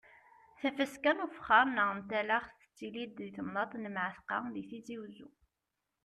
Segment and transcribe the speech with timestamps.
[0.59, 5.29] Tafaska n ufexxaṛ neɣ n talaxt tettili-d di temnaḍt n Mɛatqa di Tizi Wezzu.